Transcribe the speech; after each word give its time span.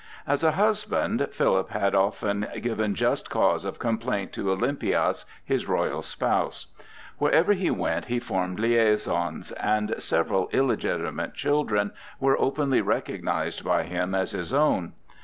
As 0.25 0.43
a 0.43 0.53
husband, 0.53 1.27
Philip 1.31 1.69
had 1.69 1.93
often 1.93 2.47
given 2.59 2.95
just 2.95 3.29
cause 3.29 3.63
of 3.65 3.77
complaint 3.77 4.33
to 4.33 4.49
Olympias, 4.51 5.27
his 5.45 5.67
royal 5.67 6.01
spouse. 6.01 6.65
Wherever 7.19 7.53
he 7.53 7.69
went 7.69 8.05
he 8.05 8.17
formed 8.19 8.59
liaisons, 8.59 9.51
and 9.51 9.93
several 9.99 10.49
illegitimate 10.53 11.35
children 11.35 11.91
were 12.19 12.41
openly 12.41 12.81
recognized 12.81 13.63
by 13.63 13.83
him 13.83 14.15
as 14.15 14.31
his 14.31 14.55
own. 14.55 14.93